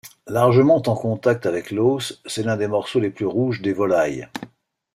Largement 0.25 0.77
en 0.87 0.95
contact 0.95 1.45
avec 1.45 1.69
l'os, 1.69 2.23
c'est 2.25 2.41
l'un 2.41 2.57
des 2.57 2.65
morceaux 2.67 2.99
les 2.99 3.11
plus 3.11 3.27
rouges 3.27 3.61
des 3.61 3.71
volailles. 3.71 4.27